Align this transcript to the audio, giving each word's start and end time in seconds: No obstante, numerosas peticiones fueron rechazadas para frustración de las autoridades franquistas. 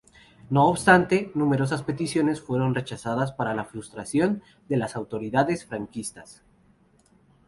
No 0.49 0.63
obstante, 0.65 1.31
numerosas 1.35 1.83
peticiones 1.83 2.41
fueron 2.41 2.73
rechazadas 2.73 3.33
para 3.33 3.63
frustración 3.65 4.41
de 4.67 4.77
las 4.77 4.95
autoridades 4.95 5.63
franquistas. 5.67 6.41